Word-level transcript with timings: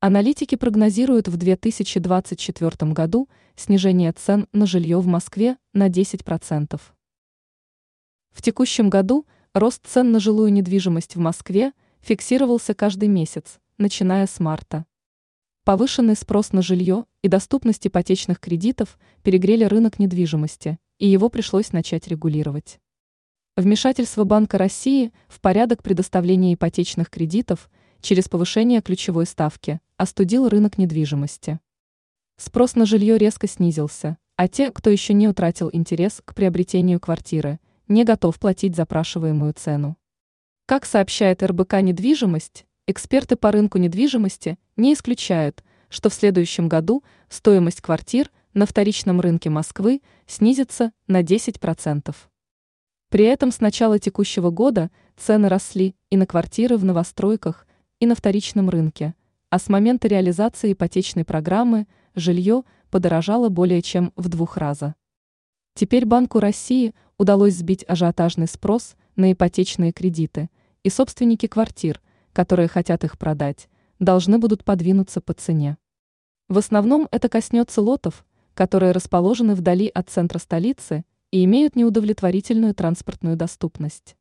Аналитики 0.00 0.54
прогнозируют 0.54 1.26
в 1.26 1.36
2024 1.36 2.92
году 2.92 3.28
снижение 3.56 4.12
цен 4.12 4.46
на 4.52 4.64
жилье 4.64 5.00
в 5.00 5.08
Москве 5.08 5.56
на 5.72 5.88
10%. 5.88 6.80
В 8.30 8.40
текущем 8.40 8.90
году 8.90 9.26
рост 9.54 9.84
цен 9.84 10.12
на 10.12 10.20
жилую 10.20 10.52
недвижимость 10.52 11.16
в 11.16 11.18
Москве 11.18 11.72
фиксировался 12.00 12.74
каждый 12.74 13.08
месяц, 13.08 13.58
начиная 13.76 14.28
с 14.28 14.38
марта. 14.38 14.86
Повышенный 15.64 16.14
спрос 16.14 16.52
на 16.52 16.62
жилье 16.62 17.04
и 17.22 17.28
доступность 17.28 17.84
ипотечных 17.84 18.38
кредитов 18.38 19.00
перегрели 19.24 19.64
рынок 19.64 19.98
недвижимости, 19.98 20.78
и 21.00 21.08
его 21.08 21.28
пришлось 21.28 21.72
начать 21.72 22.06
регулировать. 22.06 22.78
Вмешательство 23.56 24.22
Банка 24.22 24.58
России 24.58 25.12
в 25.26 25.40
порядок 25.40 25.82
предоставления 25.82 26.54
ипотечных 26.54 27.10
кредитов 27.10 27.68
через 28.00 28.28
повышение 28.28 28.80
ключевой 28.80 29.26
ставки 29.26 29.80
остудил 29.98 30.48
рынок 30.48 30.78
недвижимости. 30.78 31.58
Спрос 32.36 32.76
на 32.76 32.86
жилье 32.86 33.18
резко 33.18 33.48
снизился, 33.48 34.16
а 34.36 34.46
те, 34.46 34.70
кто 34.70 34.90
еще 34.90 35.12
не 35.12 35.26
утратил 35.26 35.68
интерес 35.72 36.22
к 36.24 36.34
приобретению 36.34 37.00
квартиры, 37.00 37.58
не 37.88 38.04
готов 38.04 38.38
платить 38.38 38.76
запрашиваемую 38.76 39.52
цену. 39.54 39.96
Как 40.66 40.86
сообщает 40.86 41.42
РБК 41.42 41.80
«Недвижимость», 41.82 42.64
эксперты 42.86 43.34
по 43.34 43.50
рынку 43.50 43.78
недвижимости 43.78 44.56
не 44.76 44.94
исключают, 44.94 45.64
что 45.88 46.10
в 46.10 46.14
следующем 46.14 46.68
году 46.68 47.02
стоимость 47.28 47.80
квартир 47.80 48.30
на 48.54 48.66
вторичном 48.66 49.20
рынке 49.20 49.50
Москвы 49.50 50.00
снизится 50.28 50.92
на 51.08 51.22
10%. 51.22 52.14
При 53.08 53.24
этом 53.24 53.50
с 53.50 53.60
начала 53.60 53.98
текущего 53.98 54.50
года 54.50 54.92
цены 55.16 55.48
росли 55.48 55.96
и 56.10 56.16
на 56.16 56.26
квартиры 56.26 56.76
в 56.76 56.84
новостройках, 56.84 57.66
и 57.98 58.06
на 58.06 58.14
вторичном 58.14 58.70
рынке, 58.70 59.14
а 59.50 59.58
с 59.58 59.68
момента 59.68 60.08
реализации 60.08 60.72
ипотечной 60.72 61.24
программы 61.24 61.86
жилье 62.14 62.64
подорожало 62.90 63.48
более 63.48 63.82
чем 63.82 64.12
в 64.16 64.28
двух 64.28 64.56
раза. 64.56 64.94
Теперь 65.74 66.04
Банку 66.04 66.40
России 66.40 66.94
удалось 67.16 67.54
сбить 67.54 67.84
ажиотажный 67.88 68.48
спрос 68.48 68.96
на 69.16 69.32
ипотечные 69.32 69.92
кредиты, 69.92 70.50
и 70.82 70.90
собственники 70.90 71.46
квартир, 71.46 72.00
которые 72.32 72.68
хотят 72.68 73.04
их 73.04 73.18
продать, 73.18 73.68
должны 73.98 74.38
будут 74.38 74.64
подвинуться 74.64 75.20
по 75.20 75.34
цене. 75.34 75.78
В 76.48 76.58
основном 76.58 77.08
это 77.10 77.28
коснется 77.28 77.80
лотов, 77.80 78.24
которые 78.54 78.92
расположены 78.92 79.54
вдали 79.54 79.88
от 79.88 80.08
центра 80.10 80.38
столицы 80.38 81.04
и 81.30 81.44
имеют 81.44 81.76
неудовлетворительную 81.76 82.74
транспортную 82.74 83.36
доступность. 83.36 84.16